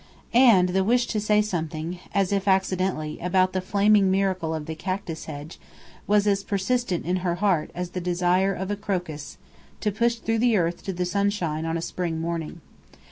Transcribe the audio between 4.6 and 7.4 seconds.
the cactus hedge was as persistent in her